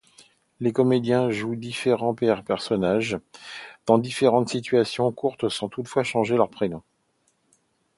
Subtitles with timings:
[0.59, 3.19] Les comédiens jouent différents personnages
[3.85, 6.81] dans différentes situations courtes sans toutefois changer leur prénom.